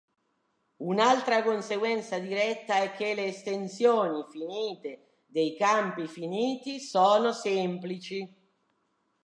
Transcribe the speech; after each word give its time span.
Un'altra 0.79 1.43
conseguenza 1.43 2.17
diretta 2.17 2.81
è 2.81 2.91
che 2.93 3.13
le 3.13 3.25
estensioni 3.25 4.25
finite 4.31 5.21
dei 5.27 5.55
campi 5.55 6.07
finiti 6.07 6.79
sono 6.79 7.31
semplici. 7.31 8.27